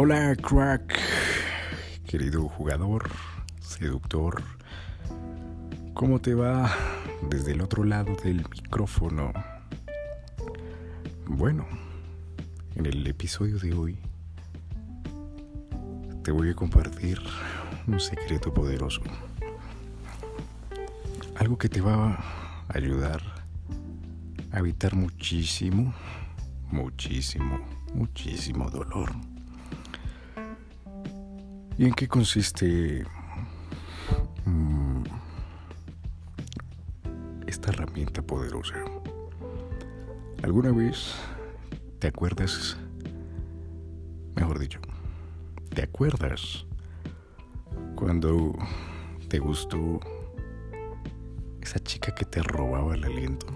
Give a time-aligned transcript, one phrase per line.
[0.00, 0.96] Hola, crack,
[2.06, 3.10] querido jugador,
[3.58, 4.44] seductor.
[5.92, 6.72] ¿Cómo te va
[7.28, 9.32] desde el otro lado del micrófono?
[11.26, 11.66] Bueno,
[12.76, 13.98] en el episodio de hoy
[16.22, 17.18] te voy a compartir
[17.88, 19.02] un secreto poderoso.
[21.34, 22.24] Algo que te va a
[22.68, 23.20] ayudar
[24.52, 25.92] a evitar muchísimo,
[26.70, 27.58] muchísimo,
[27.92, 29.10] muchísimo dolor.
[31.78, 33.04] ¿Y en qué consiste
[34.44, 35.04] mm,
[37.46, 38.74] esta herramienta poderosa?
[40.42, 41.14] ¿Alguna vez
[42.00, 42.76] te acuerdas,
[44.34, 44.80] mejor dicho,
[45.72, 46.66] te acuerdas
[47.94, 48.58] cuando
[49.28, 50.00] te gustó
[51.60, 53.46] esa chica que te robaba el aliento?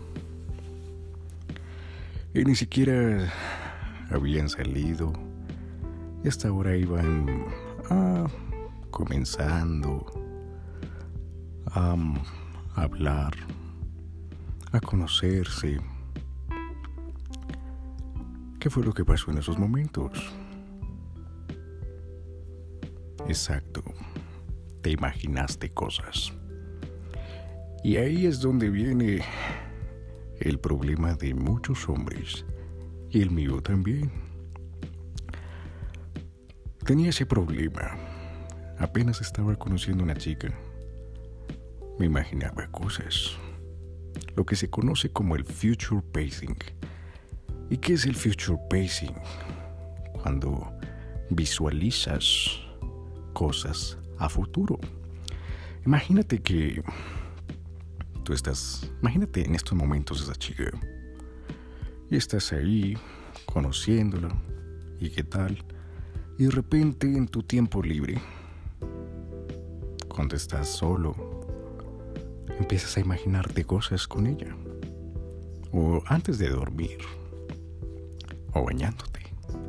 [2.35, 3.33] Y ni siquiera
[4.11, 5.13] habían salido
[6.23, 7.47] y hasta ahora iban
[8.91, 10.07] comenzando
[11.67, 11.97] a
[12.77, 13.33] hablar,
[14.73, 15.81] a conocerse.
[18.59, 20.13] ¿Qué fue lo que pasó en esos momentos?
[23.27, 23.83] Exacto,
[24.83, 26.33] te imaginaste cosas.
[27.85, 29.23] Y ahí es donde viene
[30.39, 32.45] el problema de muchos hombres,
[33.11, 34.22] y el mío también.
[36.85, 37.97] Tenía ese problema.
[38.79, 40.53] Apenas estaba conociendo a una chica.
[41.97, 43.37] Me imaginaba cosas.
[44.35, 46.57] Lo que se conoce como el future pacing.
[47.71, 49.15] ¿Y qué es el future pacing?
[50.13, 50.73] Cuando
[51.31, 52.59] visualizas
[53.33, 54.81] cosas a futuro.
[55.87, 56.83] Imagínate que
[58.25, 60.65] tú estás, imagínate en estos momentos esa chica.
[62.11, 62.99] Y estás ahí
[63.47, 64.37] conociéndola.
[64.99, 65.65] ¿Y qué tal?
[66.39, 68.19] Y de repente en tu tiempo libre,
[70.09, 71.15] cuando estás solo,
[72.59, 74.55] empiezas a imaginarte cosas con ella.
[75.73, 76.99] O antes de dormir.
[78.55, 79.21] O bañándote.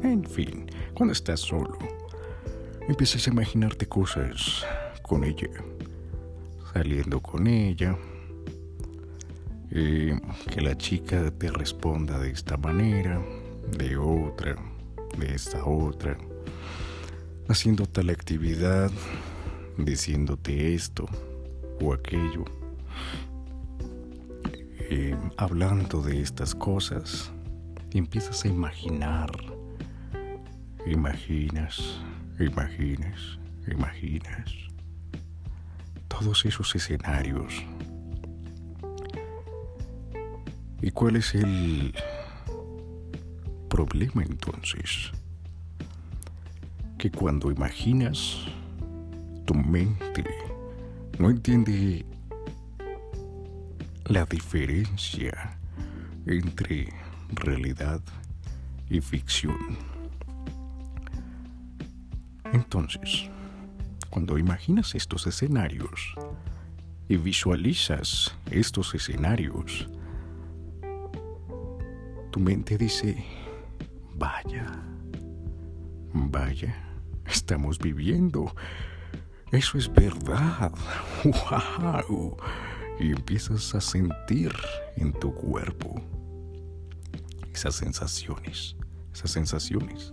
[0.04, 1.78] En fin, cuando estás solo,
[2.88, 4.66] empiezas a imaginarte cosas
[5.02, 5.50] con ella.
[6.74, 7.98] Saliendo con ella.
[9.72, 10.20] Eh,
[10.52, 13.22] que la chica te responda de esta manera,
[13.78, 14.56] de otra,
[15.18, 16.18] de esta otra
[17.48, 18.92] haciendo tal actividad,
[19.78, 21.08] diciéndote esto
[21.82, 22.46] o aquello,
[24.90, 27.32] eh, hablando de estas cosas,
[27.92, 29.32] empiezas a imaginar,
[30.86, 32.00] imaginas,
[32.40, 34.64] imaginas, imaginas
[36.20, 37.54] todos esos escenarios.
[40.82, 41.94] ¿Y cuál es el
[43.70, 45.12] problema entonces?
[47.04, 48.46] Que cuando imaginas,
[49.44, 50.24] tu mente
[51.20, 52.06] no entiende
[54.06, 55.60] la diferencia
[56.26, 56.94] entre
[57.34, 58.00] realidad
[58.90, 59.58] y ficción.
[62.54, 63.30] Entonces,
[64.10, 66.16] cuando imaginas estos escenarios
[67.10, 69.90] y visualizas estos escenarios,
[72.32, 73.26] tu mente dice,
[74.16, 74.72] vaya,
[76.14, 76.83] vaya
[77.26, 78.54] estamos viviendo.
[79.52, 80.72] Eso es verdad.
[81.24, 82.38] ¡Wow!
[83.00, 84.52] Y empiezas a sentir
[84.96, 86.02] en tu cuerpo
[87.54, 88.76] esas sensaciones,
[89.14, 90.12] esas sensaciones.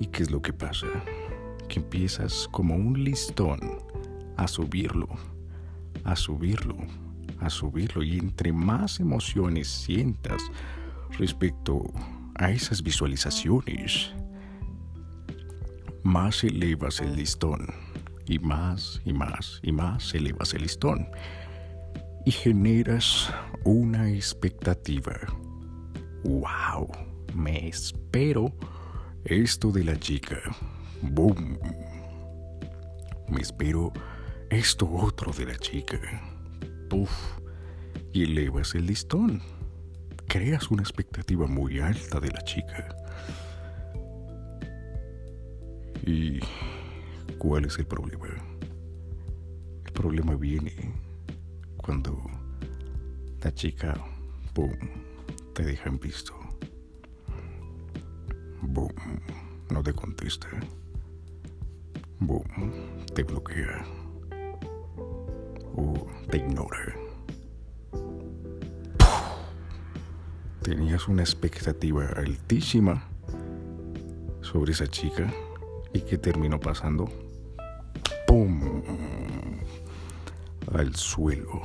[0.00, 0.86] ¿Y qué es lo que pasa?
[1.68, 3.60] Que empiezas como un listón
[4.36, 5.08] a subirlo,
[6.04, 6.76] a subirlo,
[7.40, 8.02] a subirlo.
[8.02, 10.42] Y entre más emociones sientas
[11.18, 11.82] respecto
[12.36, 14.12] a esas visualizaciones,
[16.08, 17.66] más elevas el listón
[18.26, 21.06] y más y más y más elevas el listón
[22.24, 23.30] y generas
[23.64, 25.14] una expectativa.
[26.24, 26.88] ¡Wow!
[27.34, 28.54] Me espero
[29.26, 30.38] esto de la chica.
[31.02, 31.58] ¡Boom!
[33.28, 33.92] Me espero
[34.48, 35.98] esto otro de la chica.
[36.88, 37.10] ¡Puf!
[38.14, 39.42] Y elevas el listón.
[40.26, 42.96] Creas una expectativa muy alta de la chica.
[46.08, 46.40] ¿Y
[47.36, 48.28] cuál es el problema?
[49.84, 50.72] El problema viene
[51.76, 52.18] cuando
[53.42, 53.94] la chica,
[54.54, 54.78] boom,
[55.52, 56.32] te deja en visto.
[58.62, 58.94] Boom,
[59.68, 60.48] no te contesta.
[62.20, 62.46] Boom,
[63.14, 63.84] te bloquea.
[65.76, 66.96] O te ignora.
[70.62, 73.06] Tenías una expectativa altísima
[74.40, 75.30] sobre esa chica
[75.92, 77.08] y qué terminó pasando.
[78.26, 78.82] ¡Pum!
[80.72, 81.62] Al suelo.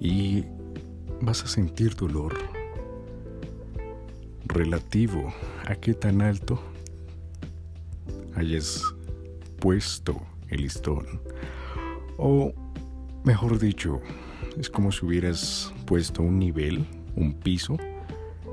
[0.00, 0.44] Y
[1.20, 2.34] vas a sentir dolor
[4.46, 5.32] relativo
[5.66, 6.60] a qué tan alto
[8.34, 8.82] hayas
[9.60, 11.20] puesto el listón.
[12.18, 12.52] O,
[13.24, 14.00] mejor dicho,
[14.58, 16.84] es como si hubieras puesto un nivel,
[17.14, 17.76] un piso,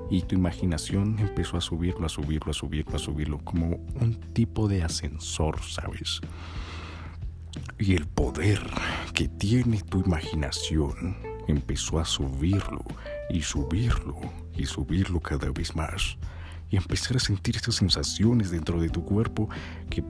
[0.09, 4.67] y tu imaginación empezó a subirlo, a subirlo, a subirlo, a subirlo, como un tipo
[4.67, 6.19] de ascensor, ¿sabes?
[7.77, 8.59] Y el poder
[9.13, 11.17] que tiene tu imaginación
[11.47, 12.83] empezó a subirlo
[13.29, 14.15] y subirlo
[14.55, 16.17] y subirlo cada vez más.
[16.71, 19.49] Y empezar a sentir estas sensaciones dentro de tu cuerpo
[19.89, 20.03] que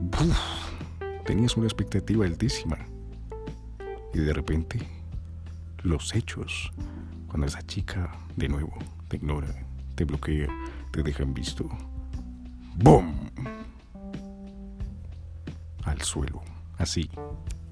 [1.24, 2.78] tenías una expectativa altísima.
[4.12, 4.78] Y de repente,
[5.82, 6.70] los hechos,
[7.28, 8.76] cuando esa chica de nuevo
[9.08, 9.69] te ignora,
[10.00, 10.48] te bloquea,
[10.92, 11.68] te deja en visto.
[12.76, 13.28] ¡Bum!
[15.84, 16.40] Al suelo,
[16.78, 17.10] así,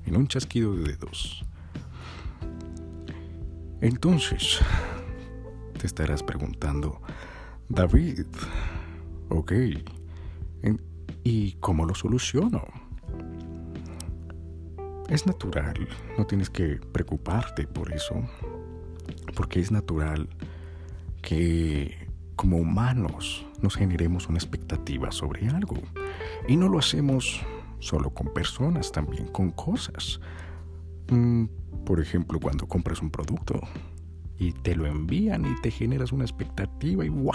[0.04, 1.42] en un chasquido de dedos.
[3.80, 4.58] Entonces,
[5.78, 7.00] te estarás preguntando,
[7.70, 8.26] David,
[9.30, 9.52] ok,
[11.24, 12.62] ¿y cómo lo soluciono?
[15.08, 15.88] Es natural,
[16.18, 18.16] no tienes que preocuparte por eso,
[19.34, 20.28] porque es natural
[21.22, 22.07] que
[22.38, 25.76] como humanos nos generemos una expectativa sobre algo.
[26.46, 27.40] Y no lo hacemos
[27.80, 30.20] solo con personas, también con cosas.
[31.10, 31.46] Mm,
[31.84, 33.60] por ejemplo, cuando compras un producto
[34.38, 37.32] y te lo envían y te generas una expectativa y wow,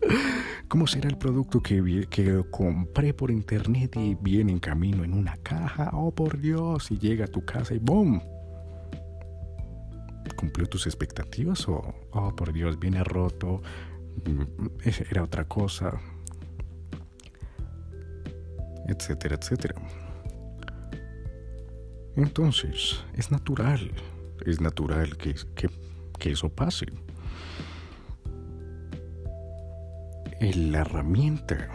[0.68, 5.36] ¿cómo será el producto que, que compré por internet y viene en camino en una
[5.38, 5.90] caja?
[5.94, 8.22] Oh, por Dios, y llega a tu casa y ¡boom!
[10.36, 11.82] ¿Cumplió tus expectativas o,
[12.12, 13.62] oh, por Dios, viene roto,
[15.10, 16.00] era otra cosa,
[18.88, 19.74] etcétera, etcétera.
[22.16, 23.90] Entonces, es natural,
[24.44, 26.86] es natural que, que, eso pase.
[30.40, 31.68] La herramienta,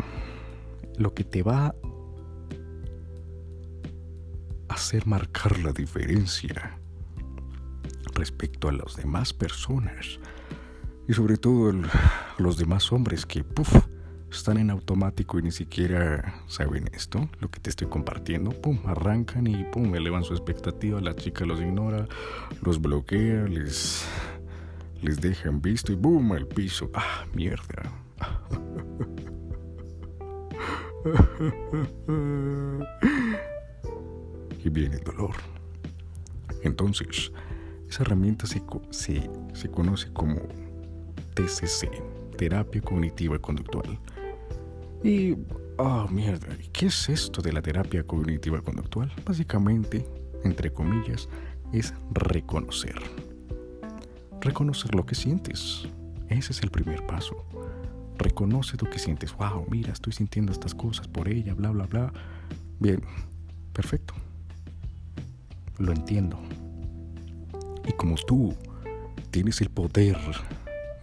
[0.98, 1.76] lo que te va a
[4.70, 6.78] hacer marcar la diferencia
[8.14, 10.20] respecto a las demás personas
[11.08, 11.74] y sobre todo
[12.38, 13.88] los demás hombres que, puff,
[14.32, 19.48] están en automático y ni siquiera saben esto, lo que te estoy compartiendo, pum, arrancan
[19.48, 22.08] y pum, elevan su expectativa, la chica los ignora,
[22.62, 24.06] los bloquea, les,
[25.02, 26.92] les deja en visto y boom, al piso.
[26.94, 27.92] Ah, mierda.
[34.64, 35.36] y viene el dolor.
[36.64, 37.32] Entonces,
[37.90, 40.42] esa herramienta se, se, se conoce como
[41.34, 41.90] TCC,
[42.38, 44.00] terapia cognitiva conductual.
[45.04, 45.36] Y,
[45.78, 49.12] oh mierda, ¿qué es esto de la terapia cognitiva conductual?
[49.26, 50.08] Básicamente,
[50.44, 51.28] entre comillas,
[51.74, 52.96] es reconocer.
[54.42, 55.88] Reconocer lo que sientes.
[56.30, 57.44] Ese es el primer paso.
[58.18, 59.36] Reconoce lo que sientes.
[59.36, 62.14] Wow, mira, estoy sintiendo estas cosas por ella, bla, bla, bla.
[62.80, 63.02] Bien,
[63.74, 64.14] perfecto.
[65.78, 66.40] Lo entiendo.
[67.88, 68.56] Y como tú
[69.32, 70.18] tienes el poder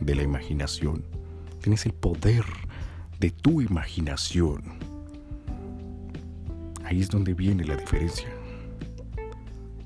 [0.00, 1.04] de la imaginación,
[1.64, 2.44] tienes el poder
[3.18, 4.64] de tu imaginación.
[6.84, 8.28] Ahí es donde viene la diferencia.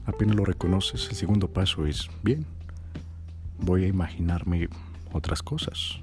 [0.04, 2.44] Apenas lo reconoces, el segundo paso es, bien,
[3.60, 4.68] voy a imaginarme
[5.12, 6.00] otras cosas.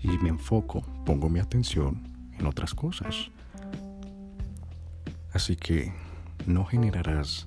[0.00, 2.08] Y me enfoco, pongo mi atención
[2.38, 3.30] en otras cosas.
[5.34, 5.92] Así que
[6.46, 7.46] no generarás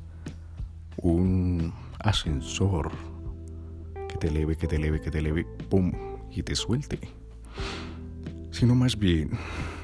[0.97, 2.91] un ascensor
[4.07, 6.99] que te eleve, que te eleve, que te eleve, pum, y te suelte.
[8.51, 9.31] Sino más bien,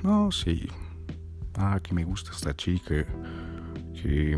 [0.04, 0.68] no, sí,
[1.56, 3.06] ah, que me gusta esta chica,
[3.94, 4.38] que,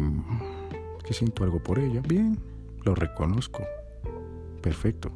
[1.06, 2.40] que siento algo por ella, bien,
[2.84, 3.64] lo reconozco,
[4.62, 5.12] perfecto.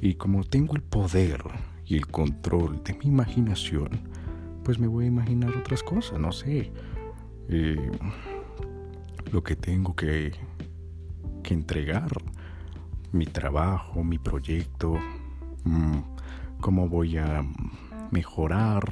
[0.00, 1.42] Y como tengo el poder
[1.86, 3.90] y el control de mi imaginación,
[4.64, 6.72] pues me voy a imaginar otras cosas, no sé.
[7.48, 7.90] Eh,
[9.32, 10.32] lo que tengo que,
[11.42, 12.10] que entregar,
[13.12, 14.98] mi trabajo, mi proyecto,
[16.60, 17.42] cómo voy a
[18.10, 18.84] mejorar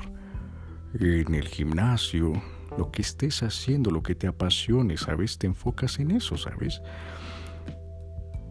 [0.95, 2.33] en el gimnasio,
[2.76, 5.38] lo que estés haciendo, lo que te apasione, ¿sabes?
[5.38, 6.81] Te enfocas en eso, ¿sabes?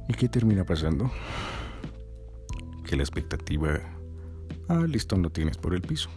[0.08, 1.12] ¿Y qué termina pasando?
[2.86, 3.80] Que la expectativa,
[4.68, 6.10] ah, listo, no tienes por el piso.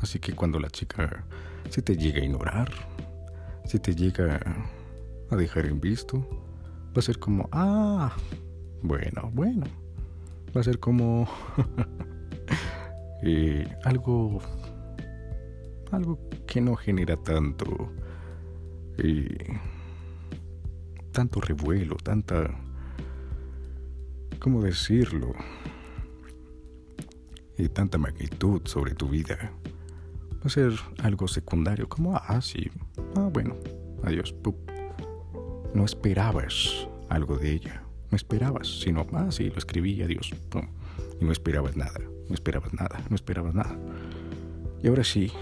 [0.00, 1.26] Así que cuando la chica
[1.70, 2.70] se te llega a ignorar,
[3.64, 4.40] se te llega
[5.30, 6.18] a dejar en visto,
[6.88, 8.16] va a ser como, ah,
[8.82, 9.66] bueno, bueno.
[10.56, 11.28] Va a ser como...
[13.22, 14.40] eh, algo,
[15.90, 17.92] algo que no genera tanto,
[18.98, 19.58] eh,
[21.12, 22.48] tanto revuelo, tanta,
[24.38, 25.32] ¿cómo decirlo?
[27.56, 29.52] Y tanta magnitud sobre tu vida.
[30.34, 32.70] Va a ser algo secundario, como, ah, sí,
[33.16, 33.56] ah, bueno,
[34.04, 34.34] adiós,
[35.74, 40.30] No esperabas algo de ella, no esperabas, sino, ah, sí, lo escribí, adiós,
[41.20, 43.76] y no esperabas nada no esperabas nada, no esperabas nada.
[44.82, 45.32] Y ahora sí,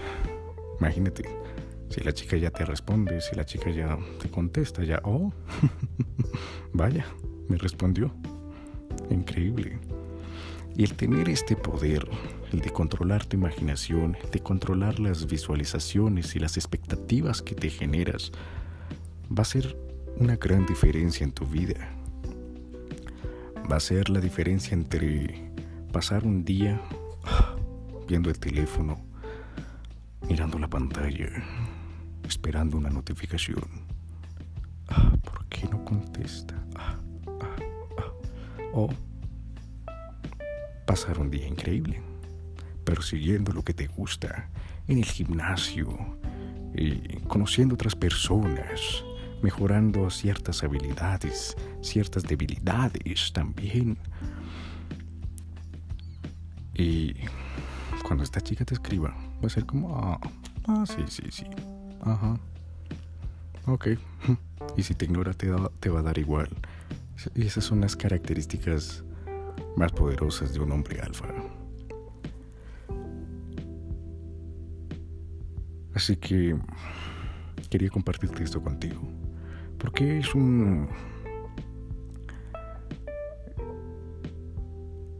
[0.79, 1.23] imagínate,
[1.89, 5.31] si la chica ya te responde, si la chica ya te contesta, ya, oh,
[6.73, 7.05] vaya,
[7.49, 8.13] me respondió.
[9.09, 9.79] Increíble.
[10.75, 12.07] Y el tener este poder,
[12.51, 17.69] el de controlar tu imaginación, el de controlar las visualizaciones y las expectativas que te
[17.69, 18.31] generas,
[19.31, 19.77] va a ser
[20.17, 21.96] una gran diferencia en tu vida.
[23.69, 25.51] Va a ser la diferencia entre
[25.91, 26.79] pasar un día
[28.07, 28.97] viendo el teléfono,
[30.29, 31.27] mirando la pantalla,
[32.23, 33.65] esperando una notificación.
[34.87, 36.55] Ah, ¿Por qué no contesta?
[36.75, 36.95] Ah,
[37.41, 38.11] ah,
[38.71, 38.89] o
[40.85, 42.01] pasar un día increíble,
[42.85, 44.49] persiguiendo lo que te gusta,
[44.87, 45.89] en el gimnasio,
[46.73, 49.03] y conociendo otras personas,
[49.41, 53.97] mejorando ciertas habilidades, ciertas debilidades también
[56.77, 57.15] y
[58.03, 59.09] cuando esta chica te escriba,
[59.43, 60.19] va a ser como, ah,
[60.67, 61.45] ah sí, sí, sí.
[62.01, 62.39] Ajá.
[63.65, 63.87] Ok.
[64.75, 66.49] Y si te ignora, te, te va a dar igual.
[67.35, 69.03] Y esas son las características
[69.75, 71.27] más poderosas de un hombre alfa.
[75.93, 76.55] Así que
[77.69, 79.01] quería compartirte esto contigo.
[79.77, 80.87] Porque es un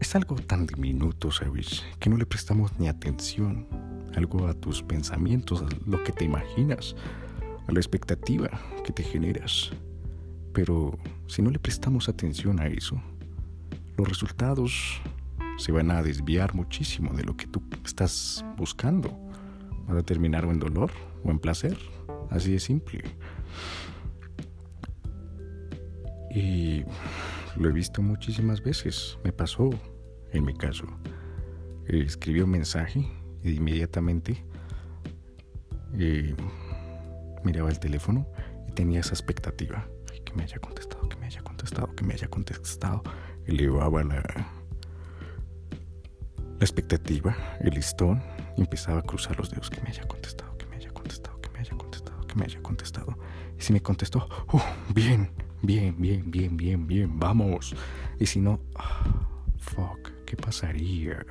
[0.08, 1.84] Es algo tan diminuto, ¿sabes?
[1.98, 3.66] Que no le prestamos ni atención.
[4.16, 6.96] Algo a tus pensamientos, a lo que te imaginas,
[7.66, 8.48] a la expectativa
[8.84, 9.70] que te generas.
[10.54, 10.96] Pero
[11.26, 12.98] si no le prestamos atención a eso,
[13.98, 14.98] los resultados
[15.58, 19.10] se van a desviar muchísimo de lo que tú estás buscando.
[19.88, 20.90] Van a terminar en dolor
[21.22, 21.76] o en placer.
[22.30, 23.04] Así de simple.
[26.30, 26.84] Y
[27.56, 29.18] lo he visto muchísimas veces.
[29.24, 29.70] Me pasó
[30.32, 30.86] en mi caso.
[31.86, 33.08] escribió un mensaje
[33.42, 34.44] e inmediatamente
[35.94, 36.34] eh,
[37.44, 38.26] miraba el teléfono
[38.68, 39.88] y tenía esa expectativa.
[40.24, 43.02] que me haya contestado, que me haya contestado, que me haya contestado.
[43.46, 44.46] Elevaba la, la
[46.60, 48.22] expectativa, el listón,
[48.56, 49.70] y empezaba a cruzar los dedos.
[49.70, 52.62] Que me haya contestado, que me haya contestado, que me haya contestado, que me haya
[52.62, 53.18] contestado.
[53.58, 54.60] Y si me contestó, uh,
[54.94, 55.30] bien,
[55.62, 57.74] bien, bien, bien, bien, bien, vamos.
[58.18, 60.18] Y si no, ah, fuck.
[60.28, 61.24] ¿qué pasaría?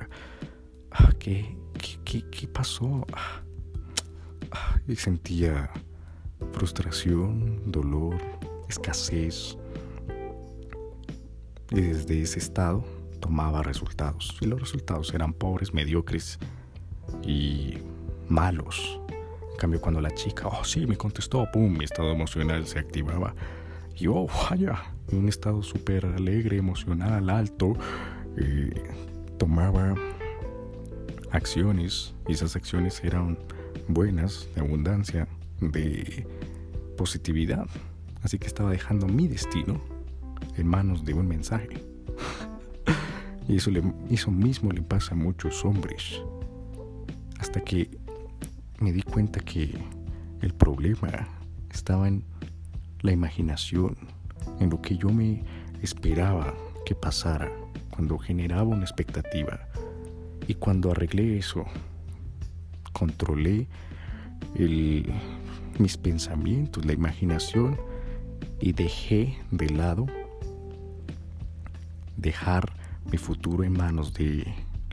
[0.90, 1.56] Ah, ¿Qué,
[2.04, 3.06] qué, pasó?
[3.12, 3.42] Ah,
[4.50, 5.70] ah, y sentía
[6.52, 8.16] frustración, dolor,
[8.68, 9.56] escasez.
[11.70, 12.84] Y desde ese estado
[13.20, 14.36] tomaba resultados.
[14.40, 16.40] Y los resultados eran pobres, mediocres
[17.22, 17.78] y
[18.28, 18.98] malos.
[19.52, 23.32] En cambio, cuando la chica, oh sí, me contestó, pum, mi estado emocional se activaba.
[24.00, 27.76] Y oh, vaya, un estado súper alegre, emocional, alto
[29.38, 29.94] tomaba
[31.30, 33.38] acciones y esas acciones eran
[33.88, 35.26] buenas, de abundancia,
[35.60, 36.26] de
[36.96, 37.66] positividad.
[38.22, 39.80] Así que estaba dejando mi destino
[40.56, 41.68] en manos de un mensaje.
[43.48, 46.22] y eso, le, eso mismo le pasa a muchos hombres.
[47.38, 47.90] Hasta que
[48.80, 49.76] me di cuenta que
[50.40, 51.28] el problema
[51.70, 52.24] estaba en
[53.00, 53.96] la imaginación,
[54.60, 55.44] en lo que yo me
[55.82, 57.50] esperaba que pasara
[57.90, 59.60] cuando generaba una expectativa
[60.46, 61.64] y cuando arreglé eso,
[62.92, 63.68] controlé
[65.78, 67.78] mis pensamientos, la imaginación
[68.60, 70.06] y dejé de lado
[72.16, 72.72] dejar
[73.10, 74.44] mi futuro en manos de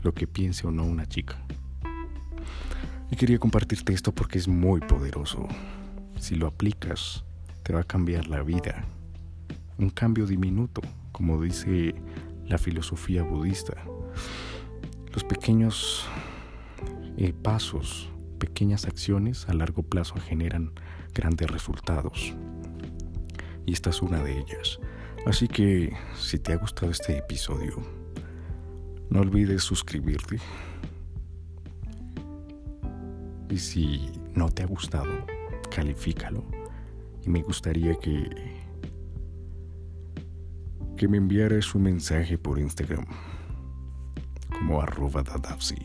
[0.02, 1.38] lo que piense o no una chica.
[3.10, 5.46] Y quería compartirte esto porque es muy poderoso.
[6.18, 7.24] Si lo aplicas,
[7.66, 8.84] te va a cambiar la vida.
[9.76, 11.96] Un cambio diminuto, como dice
[12.46, 13.74] la filosofía budista.
[15.12, 16.06] Los pequeños
[17.16, 18.08] eh, pasos,
[18.38, 20.70] pequeñas acciones a largo plazo generan
[21.12, 22.34] grandes resultados.
[23.66, 24.78] Y esta es una de ellas.
[25.26, 27.82] Así que si te ha gustado este episodio,
[29.10, 30.38] no olvides suscribirte.
[33.50, 35.10] Y si no te ha gustado,
[35.68, 36.44] califícalo.
[37.26, 38.56] Y me gustaría que
[40.96, 43.04] que me enviaras un mensaje por Instagram
[44.50, 45.76] como arroba dadapsi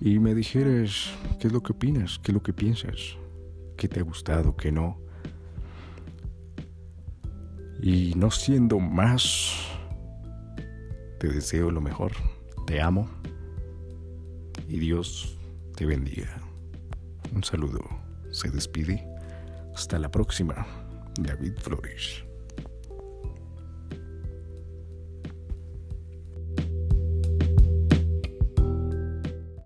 [0.00, 3.16] y me dijeras qué es lo que opinas, qué es lo que piensas,
[3.78, 4.98] qué te ha gustado, qué no.
[7.80, 9.66] Y no siendo más,
[11.18, 12.12] te deseo lo mejor,
[12.66, 13.08] te amo
[14.68, 15.38] y Dios
[15.76, 16.40] te bendiga.
[17.34, 17.80] Un saludo,
[18.30, 19.13] se despide.
[19.74, 20.66] Hasta la próxima,
[21.20, 22.24] David Flores.